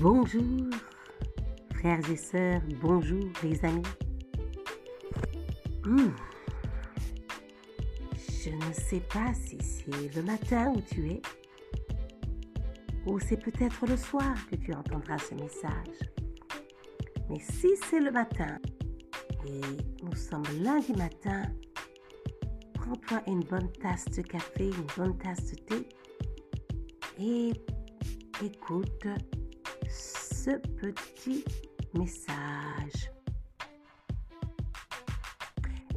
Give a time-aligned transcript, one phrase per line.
[0.00, 0.70] Bonjour,
[1.74, 3.82] frères et sœurs, bonjour les amis.
[5.84, 6.10] Hmm.
[8.14, 11.22] Je ne sais pas si c'est le matin où tu es,
[13.06, 15.98] ou c'est peut-être le soir que tu entendras ce message.
[17.28, 18.56] Mais si c'est le matin,
[19.48, 19.60] et
[20.04, 21.42] nous sommes lundi matin,
[22.74, 25.88] prends-toi une bonne tasse de café, une bonne tasse de thé,
[27.18, 27.52] et
[28.44, 29.08] écoute
[29.88, 31.44] ce petit
[31.94, 33.10] message.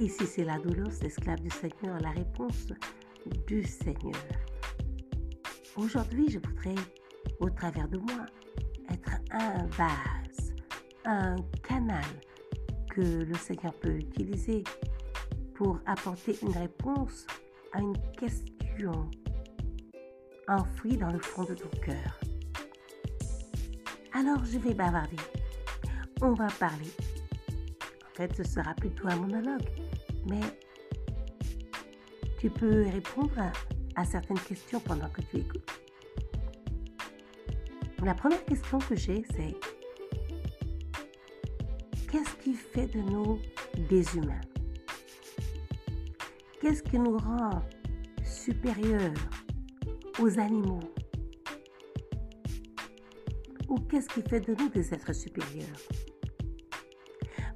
[0.00, 2.68] Ici, c'est la douleur, l'esclave du Seigneur, la réponse
[3.46, 4.14] du Seigneur.
[5.76, 6.74] Aujourd'hui, je voudrais,
[7.40, 8.26] au travers de moi,
[8.90, 10.54] être un vase,
[11.04, 12.04] un canal
[12.90, 14.64] que le Seigneur peut utiliser
[15.54, 17.26] pour apporter une réponse
[17.72, 19.10] à une question
[20.48, 22.18] enfouie dans le fond de ton cœur.
[24.16, 25.16] Alors je vais bavarder.
[26.22, 26.86] On va parler.
[28.04, 29.68] En fait, ce sera plutôt un monologue,
[30.30, 30.40] mais
[32.38, 33.50] tu peux répondre
[33.96, 35.68] à, certaines questions pendant que tu écoutes.
[38.04, 39.56] La première question que j'ai, c'est
[42.08, 43.40] qu'est-ce qui fait de nous
[43.88, 44.40] des humains?
[46.60, 47.64] Qu'est-ce qui nous rend
[48.22, 49.12] supérieurs
[50.20, 50.93] aux animaux?
[53.74, 55.76] Ou qu'est-ce qui fait de nous des êtres supérieurs?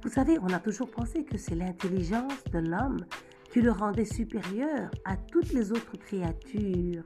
[0.03, 3.05] Vous savez, on a toujours pensé que c'est l'intelligence de l'homme
[3.51, 7.03] qui le rendait supérieur à toutes les autres créatures.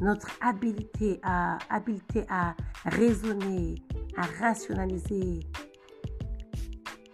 [0.00, 2.54] Notre habileté à, habileté à
[2.84, 3.74] raisonner,
[4.16, 5.40] à rationaliser,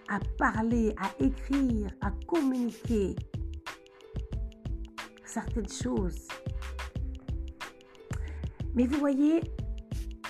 [0.08, 3.16] à parler, à écrire, à communiquer
[5.24, 6.28] certaines choses
[8.74, 9.40] mais vous voyez,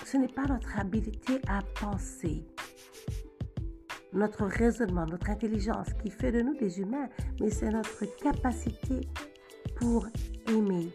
[0.05, 2.45] ce n'est pas notre habilité à penser,
[4.13, 9.07] notre raisonnement, notre intelligence qui fait de nous des humains, mais c'est notre capacité
[9.77, 10.07] pour
[10.47, 10.89] aimer.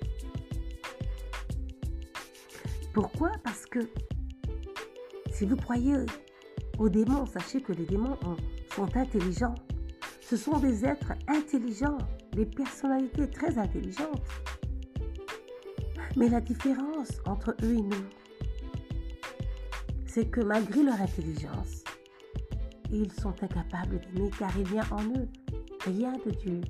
[2.92, 3.32] Pourquoi?
[3.44, 3.80] Parce que
[5.32, 5.94] si vous croyez
[6.78, 8.16] aux démons, sachez que les démons
[8.74, 9.54] sont intelligents.
[10.20, 11.98] Ce sont des êtres intelligents,
[12.32, 14.22] des personnalités très intelligentes.
[16.20, 18.04] Mais la différence entre eux et nous,
[20.06, 21.82] c'est que malgré leur intelligence,
[22.92, 25.26] ils sont incapables d'aimer car il n'y a en eux
[25.86, 26.60] rien de Dieu.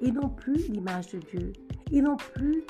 [0.00, 1.52] Ils n'ont plus l'image de Dieu.
[1.92, 2.64] Ils n'ont plus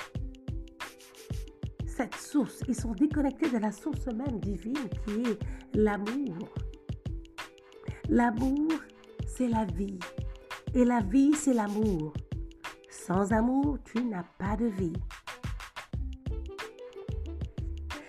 [1.87, 2.65] cette source.
[2.66, 5.38] Ils sont déconnectés de la source même divine qui est
[5.75, 6.53] l'amour.
[8.09, 8.72] L'amour,
[9.28, 10.00] c'est la vie.
[10.75, 12.12] Et la vie, c'est l'amour.
[12.91, 14.93] Sans amour, tu n'as pas de vie.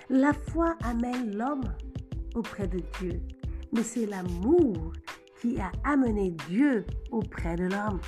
[0.09, 1.73] La foi amène l'homme
[2.35, 3.19] auprès de Dieu,
[3.73, 4.93] mais c'est l'amour
[5.41, 7.99] qui a amené Dieu auprès de l'homme.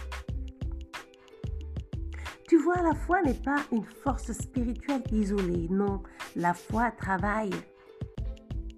[2.48, 6.04] Tu vois, la foi n'est pas une force spirituelle isolée, non,
[6.36, 7.50] la foi travaille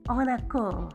[0.08, 0.90] en accord,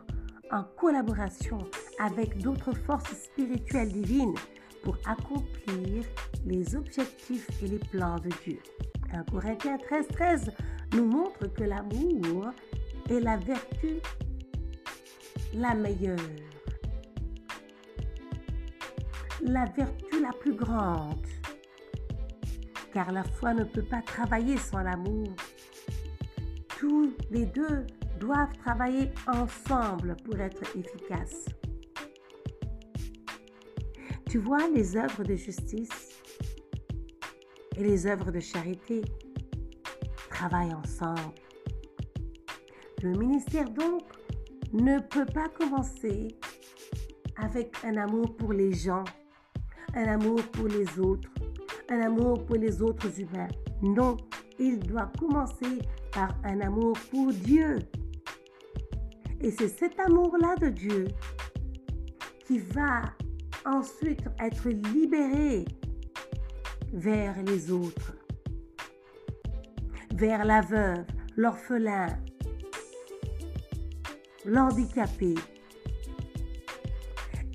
[0.50, 1.58] en collaboration
[2.00, 4.34] avec d'autres forces spirituelles divines
[4.82, 6.04] pour accomplir
[6.46, 8.58] les objectifs et les plans de Dieu.
[9.12, 10.50] 1 Corinthiens 13, 13
[10.92, 12.50] nous montre que l'amour
[13.10, 14.00] est la vertu
[15.56, 16.18] la meilleure,
[19.40, 21.26] la vertu la plus grande,
[22.92, 25.28] car la foi ne peut pas travailler sans l'amour.
[26.78, 27.86] Tous les deux
[28.18, 31.46] doivent travailler ensemble pour être efficaces.
[34.28, 36.20] Tu vois les œuvres de justice
[37.76, 39.02] et les œuvres de charité
[40.34, 41.32] travaillent ensemble.
[43.02, 44.02] Le ministère donc
[44.72, 46.28] ne peut pas commencer
[47.36, 49.04] avec un amour pour les gens,
[49.94, 51.28] un amour pour les autres,
[51.88, 53.48] un amour pour les autres humains.
[53.82, 54.16] Non,
[54.58, 55.78] il doit commencer
[56.12, 57.78] par un amour pour Dieu.
[59.40, 61.08] Et c'est cet amour-là de Dieu
[62.46, 63.02] qui va
[63.64, 65.64] ensuite être libéré
[66.92, 68.23] vers les autres
[70.14, 71.04] vers la veuve,
[71.36, 72.06] l'orphelin,
[74.44, 75.34] l'handicapé.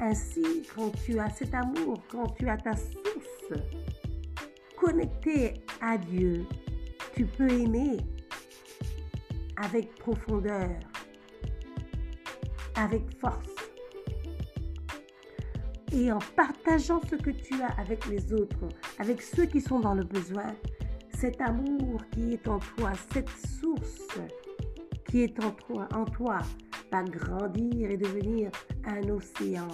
[0.02, 3.62] Ainsi, quand tu as cet amour, quand tu as ta source
[4.78, 6.46] connectée à Dieu,
[7.16, 7.98] tu peux aimer
[9.56, 10.70] avec profondeur,
[12.76, 13.56] avec force.
[15.94, 18.68] Et en partageant ce que tu as avec les autres,
[19.00, 20.56] avec ceux qui sont dans le besoin,
[21.18, 24.20] cet amour qui est en toi, cette source
[25.06, 26.40] qui est en toi, en toi
[26.92, 28.52] va grandir et devenir
[28.86, 29.68] un océan.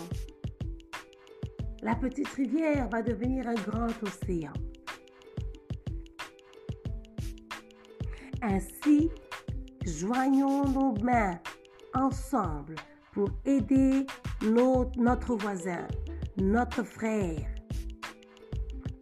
[1.81, 4.53] La petite rivière va devenir un grand océan.
[8.41, 9.09] Ainsi,
[9.85, 11.39] joignons nos mains
[11.93, 12.75] ensemble
[13.13, 14.05] pour aider
[14.41, 15.87] notre voisin,
[16.37, 17.54] notre frère.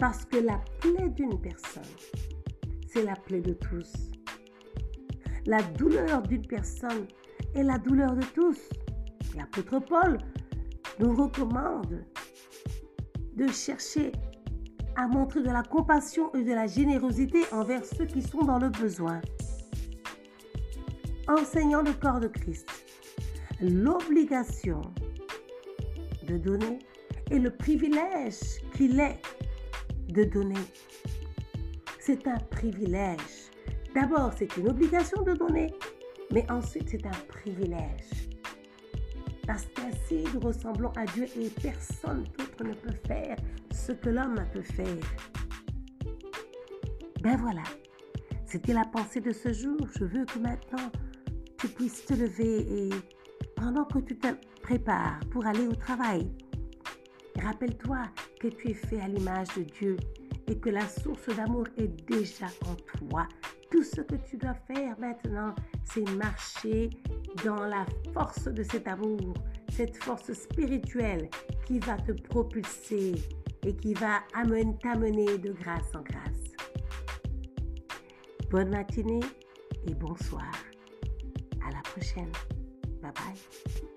[0.03, 1.81] Parce que la plaie d'une personne,
[2.91, 3.94] c'est la plaie de tous.
[5.45, 7.07] La douleur d'une personne
[7.55, 8.59] est la douleur de tous.
[9.33, 10.17] L'apôtre Paul
[11.00, 12.03] nous recommande
[13.33, 14.11] de chercher
[14.97, 18.67] à montrer de la compassion et de la générosité envers ceux qui sont dans le
[18.71, 19.21] besoin.
[21.29, 22.67] Enseignant le corps de Christ,
[23.61, 24.81] l'obligation
[26.27, 26.79] de donner
[27.31, 29.21] et le privilège qu'il est
[30.09, 30.65] de donner.
[32.00, 33.51] C'est un privilège.
[33.95, 35.73] D'abord, c'est une obligation de donner,
[36.31, 38.29] mais ensuite, c'est un privilège.
[39.45, 43.35] Parce qu'ainsi, nous ressemblons à Dieu et personne d'autre ne peut faire
[43.71, 44.97] ce que l'homme peut faire.
[47.21, 47.63] Ben voilà,
[48.45, 49.77] c'était la pensée de ce jour.
[49.97, 50.91] Je veux que maintenant,
[51.57, 52.89] tu puisses te lever et
[53.55, 54.27] pendant que tu te
[54.61, 56.29] prépares pour aller au travail,
[57.41, 58.07] rappelle-toi
[58.44, 59.98] que tu es fait à l'image de Dieu
[60.48, 63.25] et que la source d'amour est déjà en toi.
[63.72, 65.56] Tout ce que tu dois faire maintenant,
[65.86, 66.90] c'est marcher
[67.45, 69.34] dans la force de cet amour,
[69.72, 71.30] cette force spirituelle
[71.66, 73.16] qui va te propulser
[73.66, 74.19] et qui va
[74.81, 76.51] t'amener de grâce en grâce.
[78.51, 79.24] Bonne matinée
[79.88, 80.51] et bonsoir.
[81.66, 82.31] À la prochaine.
[83.01, 83.93] Bye bye.